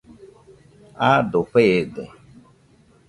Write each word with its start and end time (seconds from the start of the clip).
Aado 1.07 1.41
feede. 1.51 2.03